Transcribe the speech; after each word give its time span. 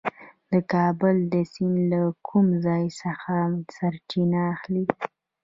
د 0.51 0.53
کابل 0.73 1.17
سیند 1.51 1.77
له 1.91 2.01
کوم 2.27 2.47
ځای 2.65 2.83
څخه 3.01 3.33
سرچینه 3.75 4.39
اخلي؟ 4.53 4.85